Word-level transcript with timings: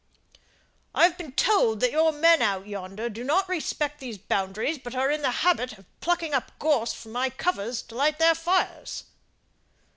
"I 0.95 1.03
have 1.03 1.15
been 1.15 1.33
told 1.33 1.79
that 1.81 1.91
your 1.91 2.11
men 2.11 2.41
out 2.41 2.65
yonder 2.65 3.07
do 3.07 3.23
not 3.23 3.47
respect 3.47 3.99
these 3.99 4.17
boundaries, 4.17 4.79
but 4.79 4.95
are 4.95 5.11
in 5.11 5.21
the 5.21 5.29
habit 5.45 5.77
of 5.77 5.85
plucking 6.01 6.33
up 6.33 6.51
gorse 6.57 6.91
from 6.95 7.11
my 7.11 7.29
covers 7.29 7.83
to 7.83 7.93
light 7.93 8.17
their 8.17 8.33
fires." 8.33 9.03